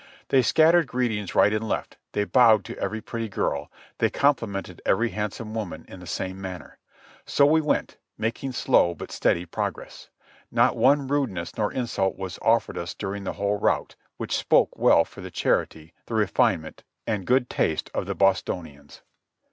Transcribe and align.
They 0.29 0.41
scattered 0.41 0.87
greetings 0.87 1.35
right 1.35 1.53
and 1.53 1.69
left, 1.69 1.97
they 2.13 2.23
bowed 2.23 2.65
to 2.65 2.77
every 2.79 3.01
pretty 3.01 3.29
girl, 3.29 3.71
they 3.99 4.09
complimented 4.09 4.81
every 4.83 5.09
handsome 5.09 5.53
woman 5.53 5.85
in 5.87 5.99
the 5.99 6.07
same 6.07 6.41
manner. 6.41 6.79
So 7.23 7.45
we 7.45 7.61
went, 7.61 7.97
making 8.17 8.53
slow 8.53 8.95
but 8.95 9.11
steady 9.11 9.45
progress. 9.45 10.09
Not 10.49 10.75
one 10.75 11.07
rudeness 11.07 11.55
nor 11.55 11.71
insult 11.71 12.17
was 12.17 12.39
offered 12.41 12.79
us 12.79 12.95
during 12.95 13.25
the 13.25 13.33
whole 13.33 13.59
route, 13.59 13.95
which 14.17 14.35
spoke 14.35 14.75
well 14.75 15.05
for 15.05 15.21
the 15.21 15.29
charity, 15.29 15.93
the 16.07 16.15
refinement 16.15 16.83
and 17.05 17.27
good 17.27 17.47
taste 17.47 17.91
of 17.93 18.07
the 18.07 18.15
Bostonians. 18.15 19.03